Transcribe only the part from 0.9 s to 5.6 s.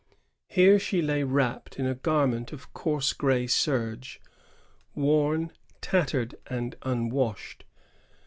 lay wrapped in a garment of coarse gray serge, worn,